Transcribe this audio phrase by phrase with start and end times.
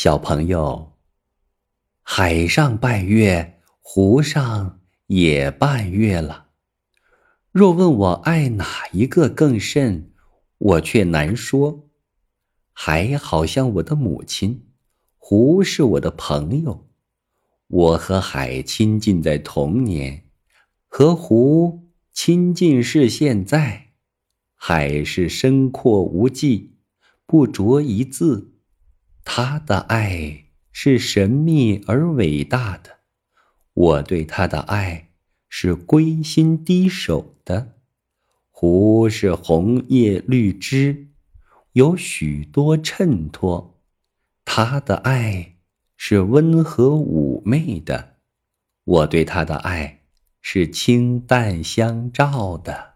[0.00, 0.92] 小朋友，
[2.04, 4.78] 海上拜月，湖上
[5.08, 6.50] 也拜月了。
[7.50, 10.12] 若问我爱哪一个更甚，
[10.58, 11.88] 我却难说。
[12.72, 14.68] 海好像我的母亲，
[15.16, 16.86] 湖是我的朋友。
[17.66, 20.28] 我和海亲近在童年，
[20.86, 23.94] 和湖亲近是现在。
[24.54, 26.76] 海是深阔无际，
[27.26, 28.54] 不着一字。
[29.30, 33.00] 他的爱是神秘而伟大的，
[33.74, 35.10] 我对他的爱
[35.50, 37.74] 是归心低首的。
[38.50, 41.08] 湖是红叶绿枝，
[41.72, 43.78] 有许多衬托，
[44.46, 45.56] 他的爱
[45.98, 48.14] 是温和妩媚的，
[48.84, 50.04] 我对他的爱
[50.40, 52.94] 是清淡相照的。